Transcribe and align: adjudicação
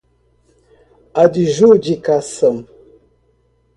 adjudicação 1.23 2.65